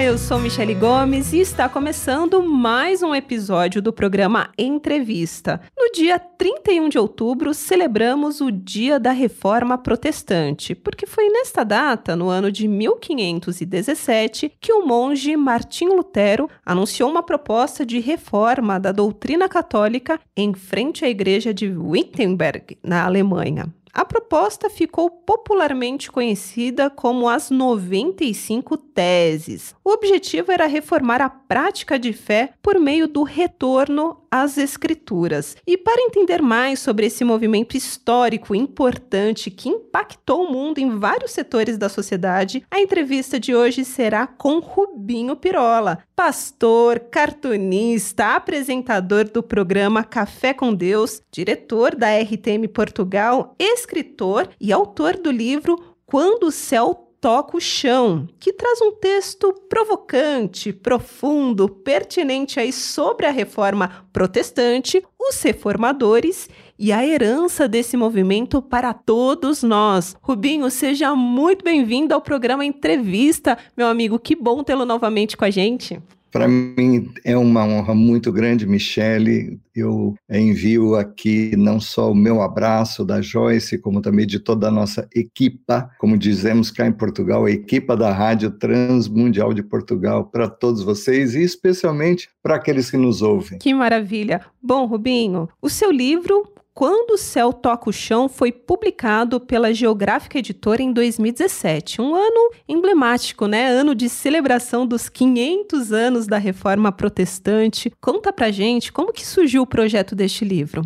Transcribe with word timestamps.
Olá, 0.00 0.06
eu 0.06 0.16
sou 0.16 0.38
Michele 0.38 0.74
Gomes 0.74 1.34
e 1.34 1.40
está 1.40 1.68
começando 1.68 2.42
mais 2.42 3.02
um 3.02 3.14
episódio 3.14 3.82
do 3.82 3.92
programa 3.92 4.48
Entrevista. 4.56 5.60
No 5.76 5.92
dia 5.92 6.18
31 6.18 6.88
de 6.88 6.98
outubro, 6.98 7.52
celebramos 7.52 8.40
o 8.40 8.50
Dia 8.50 8.98
da 8.98 9.12
Reforma 9.12 9.76
Protestante, 9.76 10.74
porque 10.74 11.06
foi 11.06 11.28
nesta 11.28 11.64
data, 11.64 12.16
no 12.16 12.30
ano 12.30 12.50
de 12.50 12.66
1517, 12.66 14.50
que 14.58 14.72
o 14.72 14.86
monge 14.86 15.36
Martinho 15.36 15.94
Lutero 15.94 16.48
anunciou 16.64 17.10
uma 17.10 17.22
proposta 17.22 17.84
de 17.84 18.00
reforma 18.00 18.80
da 18.80 18.92
doutrina 18.92 19.50
católica 19.50 20.18
em 20.34 20.54
frente 20.54 21.04
à 21.04 21.10
igreja 21.10 21.52
de 21.52 21.68
Wittenberg, 21.76 22.78
na 22.82 23.04
Alemanha. 23.04 23.70
A 23.92 24.04
proposta 24.04 24.70
ficou 24.70 25.10
popularmente 25.10 26.10
conhecida 26.10 26.88
como 26.88 27.28
as 27.28 27.50
95 27.50 28.76
Teses. 28.76 29.74
O 29.84 29.90
objetivo 29.90 30.52
era 30.52 30.66
reformar 30.66 31.20
a 31.20 31.28
prática 31.30 31.98
de 31.98 32.12
fé 32.12 32.52
por 32.62 32.78
meio 32.78 33.08
do 33.08 33.22
retorno 33.22 34.20
às 34.30 34.56
Escrituras. 34.56 35.56
E 35.66 35.76
para 35.76 36.02
entender 36.02 36.40
mais 36.40 36.78
sobre 36.78 37.06
esse 37.06 37.24
movimento 37.24 37.76
histórico 37.76 38.54
importante 38.54 39.50
que 39.50 39.68
impactou 39.68 40.44
o 40.44 40.52
mundo 40.52 40.78
em 40.78 40.98
vários 40.98 41.32
setores 41.32 41.76
da 41.76 41.88
sociedade, 41.88 42.64
a 42.70 42.80
entrevista 42.80 43.40
de 43.40 43.54
hoje 43.54 43.84
será 43.84 44.26
com 44.26 44.60
Rubinho 44.60 45.34
Pirola, 45.34 46.04
pastor, 46.14 47.00
cartunista, 47.10 48.36
apresentador 48.36 49.24
do 49.24 49.42
programa 49.42 50.04
Café 50.04 50.54
com 50.54 50.72
Deus, 50.72 51.20
diretor 51.32 51.96
da 51.96 52.08
RTM 52.20 52.68
Portugal, 52.68 53.54
escritor 53.80 54.48
e 54.60 54.72
autor 54.72 55.16
do 55.16 55.30
livro 55.30 55.78
Quando 56.06 56.44
o 56.44 56.52
Céu 56.52 57.06
Toca 57.20 57.58
o 57.58 57.60
Chão, 57.60 58.26
que 58.38 58.50
traz 58.50 58.80
um 58.80 58.92
texto 58.92 59.52
provocante, 59.68 60.72
profundo, 60.72 61.68
pertinente 61.68 62.58
aí 62.58 62.72
sobre 62.72 63.26
a 63.26 63.30
reforma 63.30 64.06
protestante, 64.10 65.04
os 65.20 65.42
reformadores 65.42 66.48
e 66.78 66.90
a 66.90 67.06
herança 67.06 67.68
desse 67.68 67.94
movimento 67.94 68.62
para 68.62 68.94
todos 68.94 69.62
nós. 69.62 70.16
Rubinho, 70.22 70.70
seja 70.70 71.14
muito 71.14 71.62
bem-vindo 71.62 72.14
ao 72.14 72.22
programa 72.22 72.64
Entrevista, 72.64 73.58
meu 73.76 73.88
amigo. 73.88 74.18
Que 74.18 74.34
bom 74.34 74.64
tê-lo 74.64 74.86
novamente 74.86 75.36
com 75.36 75.44
a 75.44 75.50
gente. 75.50 76.00
Para 76.30 76.46
mim 76.46 77.12
é 77.24 77.36
uma 77.36 77.64
honra 77.64 77.94
muito 77.94 78.30
grande, 78.32 78.66
Michele. 78.66 79.60
Eu 79.74 80.14
envio 80.30 80.94
aqui 80.94 81.56
não 81.56 81.80
só 81.80 82.10
o 82.10 82.14
meu 82.14 82.40
abraço 82.40 83.04
da 83.04 83.20
Joyce, 83.20 83.78
como 83.78 84.00
também 84.00 84.26
de 84.26 84.38
toda 84.38 84.68
a 84.68 84.70
nossa 84.70 85.08
equipa, 85.14 85.90
como 85.98 86.16
dizemos 86.16 86.70
cá 86.70 86.86
em 86.86 86.92
Portugal, 86.92 87.46
a 87.46 87.50
equipa 87.50 87.96
da 87.96 88.12
Rádio 88.12 88.50
Transmundial 88.50 89.52
de 89.52 89.62
Portugal, 89.62 90.24
para 90.24 90.48
todos 90.48 90.82
vocês 90.82 91.34
e 91.34 91.42
especialmente 91.42 92.28
para 92.42 92.56
aqueles 92.56 92.90
que 92.90 92.96
nos 92.96 93.22
ouvem. 93.22 93.58
Que 93.58 93.74
maravilha! 93.74 94.40
Bom, 94.62 94.86
Rubinho, 94.86 95.48
o 95.60 95.68
seu 95.68 95.90
livro 95.90 96.44
quando 96.80 97.10
o 97.10 97.18
Céu 97.18 97.52
Toca 97.52 97.90
o 97.90 97.92
Chão 97.92 98.26
foi 98.26 98.50
publicado 98.50 99.38
pela 99.38 99.70
Geográfica 99.70 100.38
Editora 100.38 100.80
em 100.80 100.94
2017, 100.94 102.00
um 102.00 102.14
ano 102.14 102.54
emblemático, 102.66 103.46
né? 103.46 103.68
Ano 103.68 103.94
de 103.94 104.08
celebração 104.08 104.86
dos 104.86 105.06
500 105.06 105.92
anos 105.92 106.26
da 106.26 106.38
Reforma 106.38 106.90
Protestante. 106.90 107.92
Conta 108.00 108.32
pra 108.32 108.50
gente 108.50 108.90
como 108.94 109.12
que 109.12 109.26
surgiu 109.26 109.60
o 109.60 109.66
projeto 109.66 110.16
deste 110.16 110.42
livro. 110.42 110.80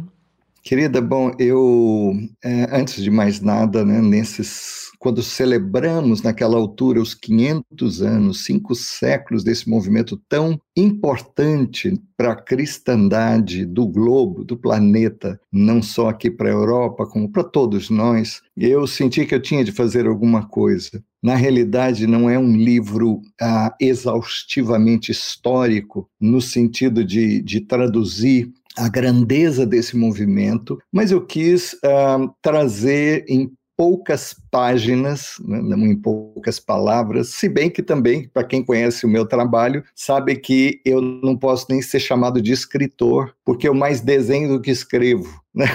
Querida, 0.64 0.98
bom, 0.98 1.30
eu, 1.38 2.14
é, 2.42 2.74
antes 2.74 3.02
de 3.02 3.10
mais 3.10 3.38
nada, 3.38 3.84
né, 3.84 4.00
nesses 4.00 4.84
quando 4.98 5.22
celebramos 5.22 6.22
naquela 6.22 6.56
altura 6.56 6.98
os 6.98 7.14
500 7.14 8.00
anos, 8.00 8.46
cinco 8.46 8.74
séculos 8.74 9.44
desse 9.44 9.68
movimento 9.68 10.18
tão 10.26 10.58
importante 10.74 11.92
para 12.16 12.32
a 12.32 12.42
cristandade 12.42 13.66
do 13.66 13.86
globo, 13.86 14.42
do 14.42 14.56
planeta, 14.56 15.38
não 15.52 15.82
só 15.82 16.08
aqui 16.08 16.30
para 16.30 16.48
a 16.48 16.52
Europa, 16.52 17.04
como 17.04 17.30
para 17.30 17.44
todos 17.44 17.90
nós, 17.90 18.40
eu 18.56 18.86
senti 18.86 19.26
que 19.26 19.34
eu 19.34 19.42
tinha 19.42 19.62
de 19.62 19.72
fazer 19.72 20.06
alguma 20.06 20.46
coisa. 20.46 21.04
Na 21.22 21.34
realidade, 21.34 22.06
não 22.06 22.30
é 22.30 22.38
um 22.38 22.56
livro 22.56 23.20
ah, 23.38 23.76
exaustivamente 23.78 25.12
histórico, 25.12 26.08
no 26.18 26.40
sentido 26.40 27.04
de, 27.04 27.42
de 27.42 27.60
traduzir 27.60 28.50
a 28.76 28.88
grandeza 28.88 29.64
desse 29.64 29.96
movimento, 29.96 30.78
mas 30.92 31.10
eu 31.10 31.24
quis 31.24 31.74
uh, 31.74 32.32
trazer 32.42 33.24
em 33.28 33.50
poucas 33.76 34.34
páginas, 34.50 35.36
né, 35.44 35.58
em 35.76 35.96
poucas 35.96 36.60
palavras, 36.60 37.30
se 37.30 37.48
bem 37.48 37.68
que 37.68 37.82
também, 37.82 38.28
para 38.28 38.44
quem 38.44 38.64
conhece 38.64 39.04
o 39.04 39.08
meu 39.08 39.26
trabalho, 39.26 39.82
sabe 39.94 40.36
que 40.36 40.80
eu 40.84 41.00
não 41.00 41.36
posso 41.36 41.66
nem 41.68 41.82
ser 41.82 42.00
chamado 42.00 42.40
de 42.40 42.52
escritor, 42.52 43.34
porque 43.44 43.68
eu 43.68 43.74
mais 43.74 44.00
desenho 44.00 44.48
do 44.48 44.60
que 44.60 44.70
escrevo. 44.70 45.43
Né? 45.54 45.66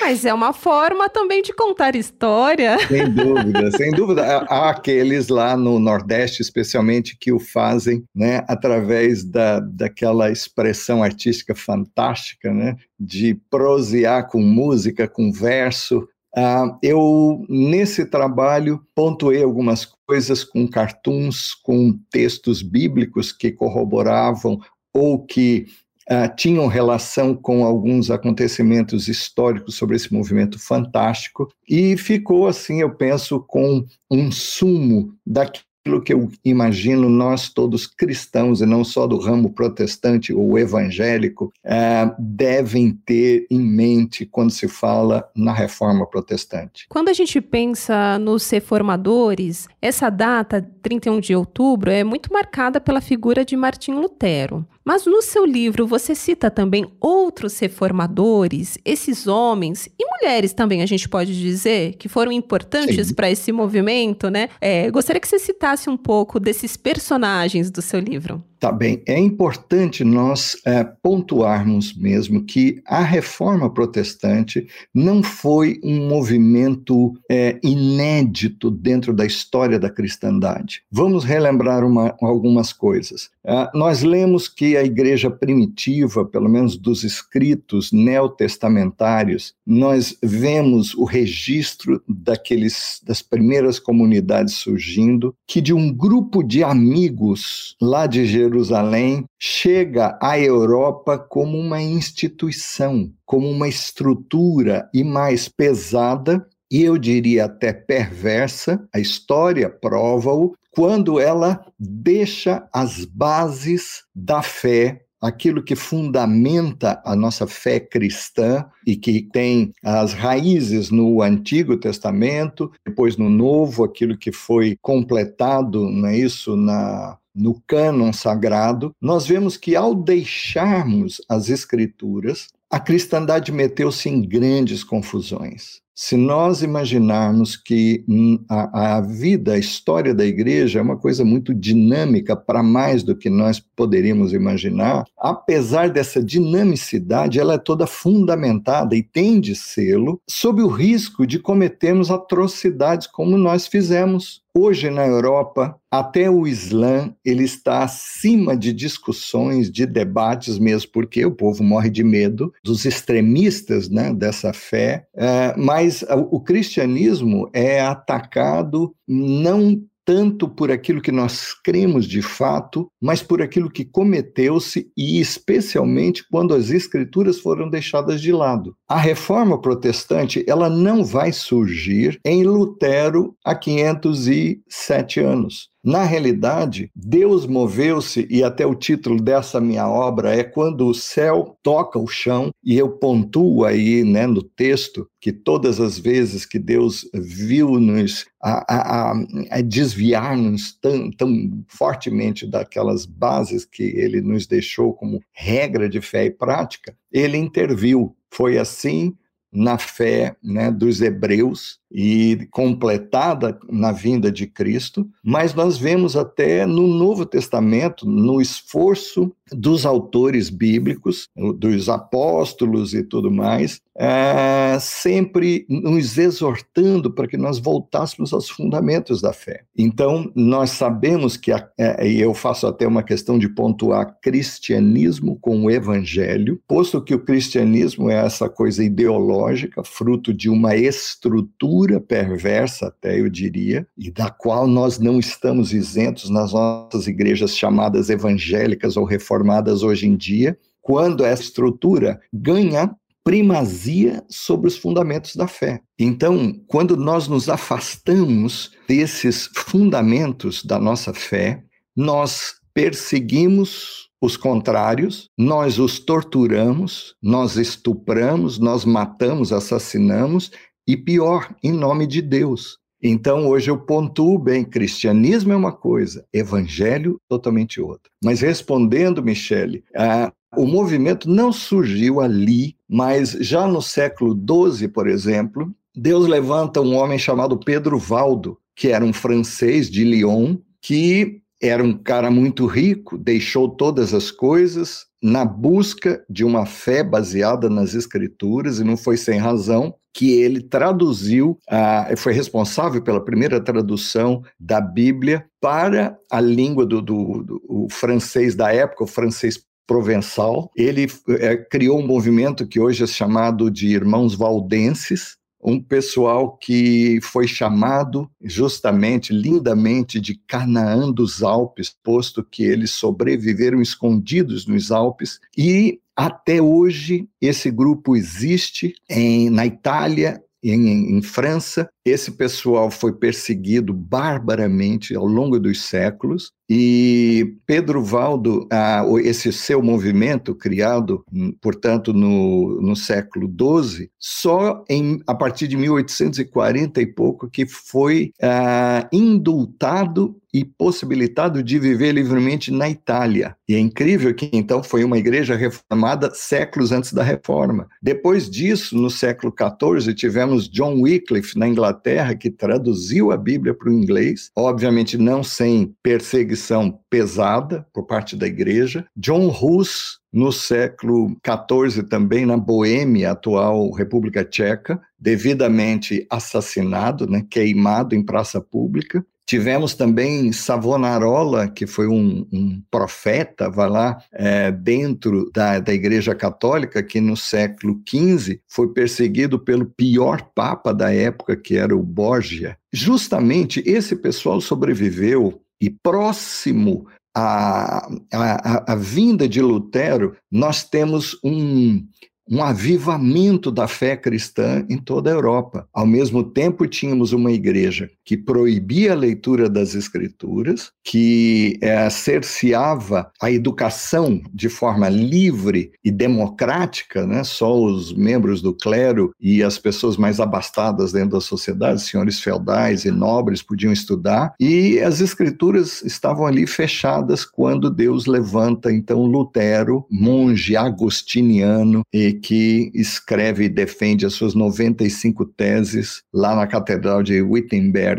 Mas 0.00 0.24
é 0.24 0.32
uma 0.32 0.52
forma 0.52 1.10
também 1.10 1.42
de 1.42 1.52
contar 1.52 1.94
história. 1.94 2.78
Sem 2.88 3.10
dúvida, 3.12 3.70
sem 3.72 3.90
dúvida. 3.90 4.24
Há 4.48 4.70
aqueles 4.70 5.28
lá 5.28 5.56
no 5.56 5.78
Nordeste, 5.78 6.40
especialmente, 6.40 7.16
que 7.18 7.30
o 7.30 7.38
fazem 7.38 8.02
né, 8.14 8.42
através 8.48 9.24
da, 9.24 9.60
daquela 9.60 10.30
expressão 10.30 11.02
artística 11.02 11.54
fantástica, 11.54 12.52
né, 12.52 12.76
de 12.98 13.34
prosear 13.50 14.28
com 14.28 14.40
música, 14.40 15.06
com 15.06 15.30
verso, 15.30 16.08
Uh, 16.36 16.76
eu, 16.82 17.46
nesse 17.48 18.04
trabalho, 18.04 18.86
pontuei 18.94 19.42
algumas 19.42 19.86
coisas 20.06 20.44
com 20.44 20.68
cartoons, 20.68 21.54
com 21.54 21.98
textos 22.10 22.60
bíblicos 22.60 23.32
que 23.32 23.50
corroboravam 23.50 24.60
ou 24.92 25.24
que 25.24 25.66
uh, 26.10 26.34
tinham 26.36 26.66
relação 26.66 27.34
com 27.34 27.64
alguns 27.64 28.10
acontecimentos 28.10 29.08
históricos 29.08 29.74
sobre 29.74 29.96
esse 29.96 30.12
movimento 30.12 30.58
fantástico, 30.58 31.48
e 31.68 31.96
ficou, 31.96 32.46
assim, 32.46 32.80
eu 32.80 32.94
penso, 32.94 33.40
com 33.40 33.84
um 34.10 34.30
sumo 34.30 35.14
daquilo 35.26 35.66
aquilo 35.86 36.02
que 36.02 36.12
eu 36.12 36.28
imagino 36.44 37.08
nós 37.08 37.48
todos 37.48 37.86
cristãos, 37.86 38.60
e 38.60 38.66
não 38.66 38.84
só 38.84 39.06
do 39.06 39.18
ramo 39.18 39.52
protestante 39.52 40.32
ou 40.32 40.58
evangélico, 40.58 41.52
é, 41.64 42.10
devem 42.18 42.90
ter 43.06 43.46
em 43.48 43.60
mente 43.60 44.26
quando 44.26 44.50
se 44.50 44.66
fala 44.66 45.28
na 45.34 45.52
reforma 45.52 46.04
protestante. 46.04 46.86
Quando 46.88 47.08
a 47.08 47.12
gente 47.12 47.40
pensa 47.40 48.18
nos 48.18 48.50
reformadores, 48.50 49.68
essa 49.80 50.10
data, 50.10 50.68
31 50.82 51.20
de 51.20 51.36
outubro, 51.36 51.90
é 51.90 52.02
muito 52.02 52.32
marcada 52.32 52.80
pela 52.80 53.00
figura 53.00 53.44
de 53.44 53.56
Martinho 53.56 54.00
Lutero. 54.00 54.66
Mas 54.86 55.04
no 55.04 55.20
seu 55.20 55.44
livro 55.44 55.84
você 55.84 56.14
cita 56.14 56.48
também 56.48 56.86
outros 57.00 57.58
reformadores, 57.58 58.78
esses 58.84 59.26
homens 59.26 59.88
e 59.98 60.04
mulheres 60.06 60.52
também, 60.52 60.80
a 60.80 60.86
gente 60.86 61.08
pode 61.08 61.36
dizer, 61.36 61.94
que 61.94 62.08
foram 62.08 62.30
importantes 62.30 63.10
para 63.10 63.28
esse 63.28 63.50
movimento, 63.50 64.30
né? 64.30 64.48
É, 64.60 64.88
gostaria 64.88 65.20
que 65.20 65.26
você 65.26 65.40
citasse 65.40 65.90
um 65.90 65.96
pouco 65.96 66.38
desses 66.38 66.76
personagens 66.76 67.68
do 67.68 67.82
seu 67.82 67.98
livro. 67.98 68.40
Tá 68.66 68.72
bem, 68.72 69.00
é 69.06 69.16
importante 69.16 70.02
nós 70.02 70.56
é, 70.66 70.82
pontuarmos 70.82 71.96
mesmo 71.96 72.42
que 72.42 72.82
a 72.84 73.00
reforma 73.00 73.72
protestante 73.72 74.66
não 74.92 75.22
foi 75.22 75.78
um 75.84 76.08
movimento 76.08 77.14
é, 77.30 77.60
inédito 77.62 78.68
dentro 78.68 79.12
da 79.12 79.24
história 79.24 79.78
da 79.78 79.88
cristandade. 79.88 80.82
Vamos 80.90 81.22
relembrar 81.22 81.84
uma, 81.84 82.16
algumas 82.20 82.72
coisas. 82.72 83.30
É, 83.44 83.70
nós 83.72 84.02
lemos 84.02 84.48
que 84.48 84.76
a 84.76 84.82
igreja 84.82 85.30
primitiva, 85.30 86.24
pelo 86.24 86.48
menos 86.48 86.76
dos 86.76 87.04
escritos 87.04 87.92
neotestamentários, 87.92 89.54
nós 89.64 90.16
vemos 90.20 90.92
o 90.94 91.04
registro 91.04 92.02
daqueles, 92.08 93.00
das 93.06 93.22
primeiras 93.22 93.78
comunidades 93.78 94.54
surgindo, 94.54 95.32
que 95.46 95.60
de 95.60 95.72
um 95.72 95.92
grupo 95.92 96.42
de 96.42 96.64
amigos 96.64 97.76
lá 97.80 98.08
de 98.08 98.26
Jerusalém, 98.26 98.55
Jerusalém 98.56 99.26
chega 99.38 100.18
à 100.20 100.40
Europa 100.40 101.18
como 101.18 101.58
uma 101.58 101.82
instituição, 101.82 103.12
como 103.26 103.50
uma 103.50 103.68
estrutura 103.68 104.88
e 104.94 105.04
mais 105.04 105.46
pesada 105.46 106.46
e 106.72 106.82
eu 106.82 106.96
diria 106.96 107.44
até 107.44 107.72
perversa, 107.72 108.82
a 108.92 108.98
história 108.98 109.68
prova-o, 109.68 110.54
quando 110.70 111.20
ela 111.20 111.64
deixa 111.78 112.66
as 112.72 113.04
bases 113.04 114.02
da 114.14 114.42
fé 114.42 115.02
aquilo 115.20 115.62
que 115.62 115.74
fundamenta 115.74 117.00
a 117.04 117.16
nossa 117.16 117.46
fé 117.46 117.80
cristã 117.80 118.64
e 118.86 118.96
que 118.96 119.22
tem 119.22 119.72
as 119.82 120.12
raízes 120.12 120.90
no 120.90 121.22
Antigo 121.22 121.76
Testamento, 121.76 122.70
depois 122.86 123.16
no 123.16 123.28
Novo, 123.28 123.82
aquilo 123.82 124.16
que 124.16 124.30
foi 124.30 124.76
completado, 124.80 125.88
não 125.90 126.08
é 126.08 126.18
isso, 126.18 126.54
na 126.56 127.16
no 127.36 127.60
cânon 127.66 128.12
sagrado, 128.12 128.92
nós 129.00 129.26
vemos 129.26 129.56
que 129.56 129.76
ao 129.76 129.94
deixarmos 129.94 131.20
as 131.28 131.50
escrituras, 131.50 132.48
a 132.70 132.80
cristandade 132.80 133.52
meteu-se 133.52 134.08
em 134.08 134.26
grandes 134.26 134.82
confusões. 134.82 135.80
Se 135.98 136.14
nós 136.14 136.60
imaginarmos 136.60 137.56
que 137.56 138.04
a, 138.50 138.96
a, 138.96 139.00
vida, 139.00 139.54
a 139.54 139.58
história 139.58 140.14
da 140.14 140.26
igreja 140.26 140.78
é 140.78 140.82
uma 140.82 140.98
coisa 140.98 141.24
muito 141.24 141.54
dinâmica 141.54 142.36
para 142.36 142.62
mais 142.62 143.02
do 143.02 143.16
que 143.16 143.30
nós 143.30 143.58
poderíamos 143.58 144.34
imaginar, 144.34 145.04
apesar 145.16 145.88
dessa 145.88 146.22
dinamicidade, 146.22 147.40
ela 147.40 147.54
é 147.54 147.58
toda 147.58 147.86
fundamentada 147.86 148.94
e 148.94 149.02
tem 149.02 149.40
de 149.40 149.56
sê-lo, 149.56 150.20
sob 150.28 150.60
o 150.60 150.68
risco 150.68 151.26
de 151.26 151.38
cometermos 151.38 152.10
atrocidades 152.10 153.06
como 153.06 153.38
nós 153.38 153.66
fizemos 153.66 154.44
Hoje 154.58 154.88
na 154.88 155.06
Europa, 155.06 155.78
até 155.90 156.30
o 156.30 156.46
Islã 156.46 157.14
ele 157.22 157.44
está 157.44 157.84
acima 157.84 158.56
de 158.56 158.72
discussões, 158.72 159.70
de 159.70 159.84
debates, 159.84 160.58
mesmo 160.58 160.92
porque 160.92 161.26
o 161.26 161.30
povo 161.30 161.62
morre 161.62 161.90
de 161.90 162.02
medo 162.02 162.50
dos 162.64 162.86
extremistas 162.86 163.90
né, 163.90 164.14
dessa 164.14 164.54
fé. 164.54 165.04
É, 165.14 165.54
mas 165.58 165.85
o 166.30 166.40
cristianismo 166.40 167.48
é 167.52 167.80
atacado 167.80 168.94
não 169.06 169.80
tanto 170.06 170.48
por 170.48 170.70
aquilo 170.70 171.02
que 171.02 171.10
nós 171.10 171.52
cremos 171.52 172.06
de 172.06 172.22
fato, 172.22 172.88
mas 173.02 173.22
por 173.24 173.42
aquilo 173.42 173.68
que 173.68 173.84
cometeu-se 173.84 174.88
e 174.96 175.20
especialmente 175.20 176.24
quando 176.30 176.54
as 176.54 176.70
escrituras 176.70 177.40
foram 177.40 177.68
deixadas 177.68 178.22
de 178.22 178.30
lado. 178.30 178.76
A 178.88 178.96
reforma 178.96 179.60
protestante, 179.60 180.44
ela 180.46 180.70
não 180.70 181.04
vai 181.04 181.32
surgir 181.32 182.20
em 182.24 182.44
Lutero 182.44 183.34
há 183.44 183.54
507 183.56 185.18
anos. 185.18 185.70
Na 185.86 186.02
realidade, 186.02 186.90
Deus 186.96 187.46
moveu-se, 187.46 188.26
e 188.28 188.42
até 188.42 188.66
o 188.66 188.74
título 188.74 189.22
dessa 189.22 189.60
minha 189.60 189.88
obra 189.88 190.34
é 190.34 190.42
Quando 190.42 190.88
o 190.88 190.92
Céu 190.92 191.56
Toca 191.62 191.96
o 191.96 192.08
Chão, 192.08 192.50
e 192.64 192.76
eu 192.76 192.88
pontuo 192.90 193.64
aí 193.64 194.02
né, 194.02 194.26
no 194.26 194.42
texto 194.42 195.08
que 195.20 195.30
todas 195.30 195.78
as 195.78 195.96
vezes 195.96 196.44
que 196.44 196.58
Deus 196.58 197.08
viu-nos 197.14 198.26
a, 198.42 199.12
a, 199.12 199.14
a 199.48 199.60
desviar-nos 199.60 200.76
tão, 200.80 201.08
tão 201.12 201.64
fortemente 201.68 202.50
daquelas 202.50 203.06
bases 203.06 203.64
que 203.64 203.84
ele 203.84 204.20
nos 204.20 204.44
deixou 204.44 204.92
como 204.92 205.22
regra 205.32 205.88
de 205.88 206.00
fé 206.00 206.24
e 206.24 206.32
prática, 206.32 206.96
ele 207.12 207.36
interviu. 207.36 208.16
Foi 208.28 208.58
assim 208.58 209.14
na 209.52 209.78
fé 209.78 210.36
né, 210.42 210.68
dos 210.70 211.00
hebreus 211.00 211.78
e 211.90 212.46
completada 212.50 213.58
na 213.70 213.92
vinda 213.92 214.30
de 214.30 214.46
Cristo, 214.46 215.08
mas 215.22 215.54
nós 215.54 215.78
vemos 215.78 216.16
até 216.16 216.66
no 216.66 216.86
Novo 216.86 217.24
Testamento, 217.24 218.08
no 218.08 218.40
esforço 218.40 219.32
dos 219.52 219.86
autores 219.86 220.50
bíblicos, 220.50 221.28
dos 221.56 221.88
apóstolos 221.88 222.94
e 222.94 223.02
tudo 223.04 223.30
mais, 223.30 223.80
é, 223.96 224.76
sempre 224.80 225.64
nos 225.68 226.18
exortando 226.18 227.10
para 227.10 227.28
que 227.28 227.36
nós 227.36 227.58
voltássemos 227.58 228.32
aos 228.32 228.50
fundamentos 228.50 229.22
da 229.22 229.32
fé. 229.32 229.62
Então, 229.78 230.30
nós 230.34 230.70
sabemos 230.70 231.36
que, 231.36 231.52
é, 231.52 232.06
e 232.06 232.20
eu 232.20 232.34
faço 232.34 232.66
até 232.66 232.86
uma 232.86 233.02
questão 233.04 233.38
de 233.38 233.48
pontuar 233.48 234.18
cristianismo 234.20 235.38
com 235.40 235.64
o 235.64 235.70
evangelho, 235.70 236.60
posto 236.66 237.00
que 237.00 237.14
o 237.14 237.24
cristianismo 237.24 238.10
é 238.10 238.16
essa 238.16 238.48
coisa 238.48 238.82
ideológica, 238.82 239.82
fruto 239.84 240.34
de 240.34 240.50
uma 240.50 240.74
estrutura 240.74 241.85
perversa, 242.00 242.88
até 242.88 243.20
eu 243.20 243.28
diria, 243.28 243.86
e 243.96 244.10
da 244.10 244.30
qual 244.30 244.66
nós 244.66 244.98
não 244.98 245.18
estamos 245.18 245.72
isentos 245.72 246.28
nas 246.30 246.52
nossas 246.52 247.06
igrejas 247.06 247.56
chamadas 247.56 248.10
evangélicas 248.10 248.96
ou 248.96 249.04
reformadas 249.04 249.82
hoje 249.82 250.06
em 250.06 250.16
dia, 250.16 250.58
quando 250.82 251.24
essa 251.24 251.42
estrutura 251.42 252.20
ganha 252.32 252.94
primazia 253.24 254.22
sobre 254.28 254.68
os 254.68 254.76
fundamentos 254.76 255.34
da 255.34 255.48
fé. 255.48 255.80
Então, 255.98 256.54
quando 256.68 256.96
nós 256.96 257.26
nos 257.26 257.48
afastamos 257.48 258.70
desses 258.86 259.50
fundamentos 259.52 260.64
da 260.64 260.78
nossa 260.78 261.12
fé, 261.12 261.64
nós 261.96 262.54
perseguimos 262.72 264.06
os 264.20 264.36
contrários, 264.36 265.28
nós 265.36 265.78
os 265.78 265.98
torturamos, 265.98 267.14
nós 267.22 267.56
estupramos, 267.56 268.58
nós 268.58 268.84
matamos, 268.84 269.52
assassinamos 269.52 270.50
e 270.86 270.96
pior, 270.96 271.54
em 271.62 271.72
nome 271.72 272.06
de 272.06 272.22
Deus. 272.22 272.78
Então, 273.02 273.46
hoje 273.48 273.70
eu 273.70 273.78
pontuo 273.78 274.38
bem: 274.38 274.64
cristianismo 274.64 275.52
é 275.52 275.56
uma 275.56 275.72
coisa, 275.72 276.24
evangelho 276.32 277.20
totalmente 277.28 277.80
outra. 277.80 278.10
Mas 278.22 278.40
respondendo, 278.40 279.22
Michele, 279.22 279.84
ah, 279.94 280.32
o 280.56 280.66
movimento 280.66 281.28
não 281.28 281.52
surgiu 281.52 282.20
ali, 282.20 282.76
mas 282.88 283.32
já 283.32 283.66
no 283.66 283.82
século 283.82 284.34
XII, 284.34 284.88
por 284.88 285.08
exemplo, 285.08 285.72
Deus 285.94 286.26
levanta 286.26 286.80
um 286.80 286.94
homem 286.94 287.18
chamado 287.18 287.58
Pedro 287.58 287.98
Valdo, 287.98 288.58
que 288.74 288.88
era 288.88 289.04
um 289.04 289.12
francês 289.12 289.90
de 289.90 290.04
Lyon, 290.04 290.56
que 290.80 291.40
era 291.60 291.82
um 291.82 291.96
cara 291.96 292.30
muito 292.30 292.66
rico, 292.66 293.16
deixou 293.16 293.68
todas 293.68 294.12
as 294.12 294.30
coisas 294.30 295.06
na 295.22 295.44
busca 295.44 296.22
de 296.28 296.44
uma 296.44 296.66
fé 296.66 297.02
baseada 297.02 297.70
nas 297.70 297.94
escrituras, 297.94 298.78
e 298.78 298.84
não 298.84 298.96
foi 298.96 299.16
sem 299.16 299.38
razão 299.38 299.94
que 300.16 300.32
ele 300.32 300.62
traduziu, 300.62 301.58
uh, 301.70 302.16
foi 302.16 302.32
responsável 302.32 303.02
pela 303.02 303.22
primeira 303.22 303.60
tradução 303.60 304.42
da 304.58 304.80
Bíblia 304.80 305.44
para 305.60 306.16
a 306.32 306.40
língua 306.40 306.86
do, 306.86 307.02
do, 307.02 307.42
do 307.42 307.86
francês 307.90 308.54
da 308.54 308.72
época, 308.72 309.04
o 309.04 309.06
francês 309.06 309.62
provençal. 309.86 310.70
Ele 310.74 311.06
é, 311.28 311.58
criou 311.58 311.98
um 311.98 312.06
movimento 312.06 312.66
que 312.66 312.80
hoje 312.80 313.04
é 313.04 313.06
chamado 313.06 313.70
de 313.70 313.88
Irmãos 313.88 314.34
Valdenses, 314.34 315.36
um 315.66 315.80
pessoal 315.80 316.56
que 316.56 317.18
foi 317.20 317.48
chamado 317.48 318.30
justamente, 318.40 319.32
lindamente, 319.32 320.20
de 320.20 320.36
Canaã 320.46 321.10
dos 321.10 321.42
Alpes, 321.42 321.92
posto 322.04 322.44
que 322.44 322.62
eles 322.62 322.92
sobreviveram 322.92 323.82
escondidos 323.82 324.64
nos 324.64 324.92
Alpes, 324.92 325.40
e 325.58 326.00
até 326.14 326.62
hoje 326.62 327.28
esse 327.40 327.70
grupo 327.70 328.16
existe 328.16 328.94
em, 329.10 329.50
na 329.50 329.66
Itália, 329.66 330.40
em, 330.70 331.16
em, 331.16 331.22
França. 331.22 331.88
Esse 332.04 332.30
pessoal 332.32 332.90
foi 332.90 333.12
perseguido 333.12 333.92
barbaramente 333.92 335.14
ao 335.14 335.26
longo 335.26 335.58
dos 335.58 335.82
séculos 335.82 336.52
e 336.68 337.56
Pedro 337.64 338.02
Valdo, 338.02 338.66
ah, 338.72 339.04
esse 339.22 339.52
seu 339.52 339.82
movimento 339.82 340.54
criado, 340.54 341.24
portanto, 341.60 342.12
no, 342.12 342.80
no 342.80 342.96
século 342.96 343.48
XII, 343.48 344.10
só 344.18 344.84
em, 344.88 345.20
a 345.26 345.34
partir 345.34 345.68
de 345.68 345.76
1840 345.76 347.00
e 347.00 347.06
pouco 347.06 347.48
que 347.48 347.66
foi 347.66 348.32
ah, 348.42 349.08
indultado 349.12 350.36
e 350.56 350.64
possibilitado 350.64 351.62
de 351.62 351.78
viver 351.78 352.12
livremente 352.12 352.70
na 352.70 352.88
Itália. 352.88 353.54
E 353.68 353.74
é 353.74 353.78
incrível 353.78 354.34
que 354.34 354.48
então 354.54 354.82
foi 354.82 355.04
uma 355.04 355.18
igreja 355.18 355.54
reformada 355.54 356.32
séculos 356.32 356.92
antes 356.92 357.12
da 357.12 357.22
reforma. 357.22 357.86
Depois 358.02 358.48
disso, 358.48 358.96
no 358.96 359.10
século 359.10 359.52
XIV, 359.52 360.14
tivemos 360.14 360.66
John 360.66 361.02
Wycliffe 361.02 361.58
na 361.58 361.68
Inglaterra, 361.68 362.34
que 362.34 362.50
traduziu 362.50 363.32
a 363.32 363.36
Bíblia 363.36 363.74
para 363.74 363.90
o 363.90 363.92
inglês, 363.92 364.50
obviamente 364.56 365.18
não 365.18 365.44
sem 365.44 365.94
perseguição 366.02 366.98
pesada 367.10 367.86
por 367.92 368.06
parte 368.06 368.34
da 368.34 368.46
igreja. 368.46 369.04
John 369.14 369.48
Hus, 369.48 370.20
no 370.32 370.50
século 370.52 371.36
XIV 371.44 372.02
também 372.04 372.46
na 372.46 372.56
Boêmia, 372.56 373.32
atual 373.32 373.90
República 373.90 374.42
Tcheca, 374.42 374.98
devidamente 375.18 376.26
assassinado, 376.30 377.26
né, 377.26 377.44
queimado 377.50 378.14
em 378.14 378.24
praça 378.24 378.58
pública. 378.58 379.22
Tivemos 379.48 379.94
também 379.94 380.52
Savonarola, 380.52 381.68
que 381.68 381.86
foi 381.86 382.08
um, 382.08 382.44
um 382.52 382.82
profeta, 382.90 383.70
vai 383.70 383.88
lá, 383.88 384.18
é, 384.32 384.72
dentro 384.72 385.48
da, 385.54 385.78
da 385.78 385.94
Igreja 385.94 386.34
Católica, 386.34 387.00
que 387.00 387.20
no 387.20 387.36
século 387.36 388.02
XV 388.04 388.60
foi 388.68 388.92
perseguido 388.92 389.56
pelo 389.56 389.86
pior 389.86 390.50
papa 390.52 390.92
da 390.92 391.14
época, 391.14 391.56
que 391.56 391.76
era 391.76 391.94
o 391.94 392.02
Borgia. 392.02 392.76
Justamente 392.92 393.80
esse 393.86 394.16
pessoal 394.16 394.60
sobreviveu 394.60 395.60
e 395.80 395.90
próximo 395.90 397.06
à, 397.32 398.08
à, 398.32 398.92
à 398.92 398.96
vinda 398.96 399.48
de 399.48 399.62
Lutero, 399.62 400.34
nós 400.50 400.82
temos 400.82 401.38
um, 401.44 402.04
um 402.50 402.64
avivamento 402.64 403.70
da 403.70 403.86
fé 403.86 404.16
cristã 404.16 404.84
em 404.90 404.98
toda 404.98 405.30
a 405.30 405.34
Europa. 405.34 405.88
Ao 405.92 406.06
mesmo 406.06 406.42
tempo, 406.42 406.86
tínhamos 406.86 407.32
uma 407.32 407.52
igreja 407.52 408.10
que 408.26 408.36
proibia 408.36 409.12
a 409.12 409.16
leitura 409.16 409.70
das 409.70 409.94
escrituras, 409.94 410.90
que 411.04 411.78
é, 411.80 412.10
cerceava 412.10 413.30
a 413.40 413.52
educação 413.52 414.42
de 414.52 414.68
forma 414.68 415.08
livre 415.08 415.92
e 416.04 416.10
democrática, 416.10 417.24
né? 417.24 417.44
só 417.44 417.80
os 417.80 418.12
membros 418.12 418.60
do 418.60 418.74
clero 418.74 419.30
e 419.40 419.62
as 419.62 419.78
pessoas 419.78 420.16
mais 420.16 420.40
abastadas 420.40 421.12
dentro 421.12 421.30
da 421.30 421.40
sociedade, 421.40 422.02
senhores 422.02 422.40
feudais 422.40 423.04
e 423.04 423.12
nobres, 423.12 423.62
podiam 423.62 423.92
estudar, 423.92 424.54
e 424.58 424.98
as 424.98 425.20
escrituras 425.20 426.02
estavam 426.02 426.46
ali 426.46 426.66
fechadas 426.66 427.44
quando 427.44 427.88
Deus 427.88 428.26
levanta 428.26 428.92
então 428.92 429.22
Lutero, 429.24 430.04
monge 430.10 430.76
agostiniano, 430.76 432.02
e 432.12 432.32
que 432.32 432.90
escreve 432.92 433.64
e 433.64 433.68
defende 433.68 434.26
as 434.26 434.32
suas 434.32 434.54
95 434.54 435.44
teses 435.44 436.22
lá 436.34 436.56
na 436.56 436.66
Catedral 436.66 437.22
de 437.22 437.40
Wittenberg, 437.40 438.15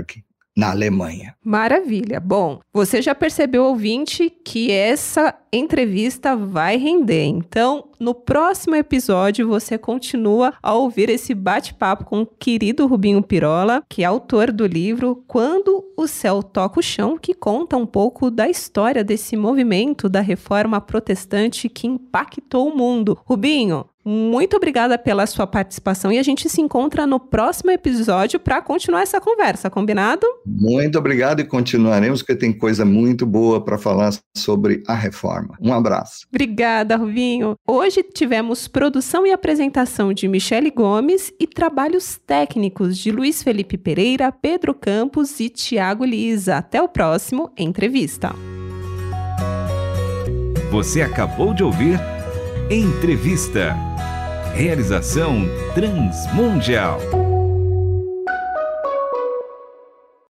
na 0.58 0.72
Alemanha. 0.72 1.36
Maravilha. 1.46 2.20
Bom, 2.20 2.60
você 2.74 3.00
já 3.00 3.13
percebeu, 3.13 3.63
ouvinte, 3.63 4.34
que 4.44 4.72
essa 4.72 5.36
entrevista 5.54 6.36
vai 6.36 6.77
render. 6.77 7.25
Então, 7.25 7.89
no 8.00 8.16
próximo 8.16 8.75
episódio, 8.75 9.48
você 9.48 9.77
continua 9.77 10.54
a 10.62 10.74
ouvir 10.74 11.10
esse 11.10 11.36
bate-papo 11.36 12.06
com 12.06 12.22
o 12.22 12.25
querido 12.25 12.88
Rubinho 12.88 13.22
Pirola, 13.22 13.84
que 13.88 14.01
é 14.01 14.06
autor 14.06 14.51
do 14.51 14.66
livro 14.66 15.24
Quando 15.27 15.86
o 15.96 16.08
Céu 16.08 16.42
Toca 16.42 16.80
o 16.80 16.84
Chão, 16.84 17.20
que 17.20 17.36
conta 17.36 17.77
um 17.77 17.86
pouco 17.86 18.32
da 18.32 18.50
história 18.50 19.04
desse 19.04 19.38
movimento 19.38 20.10
da 20.10 20.22
reforma 20.22 20.82
protestante 20.82 21.70
que 21.70 21.86
impactou 21.86 22.68
o 22.68 22.75
mundo. 22.75 23.18
Rubinho, 23.25 23.86
muito 24.07 24.55
obrigada 24.55 24.97
pela 24.97 25.27
sua 25.27 25.45
participação 25.45 26.09
e 26.11 26.17
a 26.17 26.23
gente 26.23 26.47
se 26.47 26.61
encontra 26.61 27.05
no 27.05 27.19
próximo 27.19 27.71
episódio 27.71 28.39
para 28.39 28.61
continuar 28.61 29.01
essa 29.01 29.19
conversa, 29.19 29.69
combinado? 29.69 30.25
Muito 30.45 30.97
obrigado 30.97 31.41
e 31.41 31.43
continuaremos, 31.43 32.21
porque 32.21 32.37
tem 32.37 32.53
coisa 32.53 32.85
muito 32.85 33.25
boa 33.25 33.59
para 33.59 33.77
falar 33.77 34.13
sobre 34.35 34.81
a 34.87 34.93
reforma. 34.93 35.57
Um 35.59 35.73
abraço. 35.73 36.25
Obrigada, 36.29 36.95
Rubinho. 36.95 37.55
Hoje 37.67 38.01
tivemos 38.01 38.65
produção 38.65 39.27
e 39.27 39.33
apresentação 39.33 40.13
de 40.13 40.25
Michele 40.27 40.71
Gomes 40.71 41.33
e 41.37 41.45
trabalhos 41.45 42.17
técnicos 42.25 42.97
de 42.97 43.11
Luiz 43.11 43.43
Felipe 43.43 43.77
Pereira, 43.77 44.31
Pedro 44.31 44.73
Campos 44.73 45.41
e 45.41 45.49
Tiago 45.49 46.05
Lisa. 46.05 46.57
Até 46.57 46.81
o 46.81 46.87
próximo 46.87 47.51
Entrevista. 47.57 48.33
Você 50.71 51.01
acabou 51.01 51.53
de 51.53 51.63
ouvir 51.63 51.99
Entrevista. 52.69 53.87
Realização 54.54 55.48
Transmundial. 55.74 57.26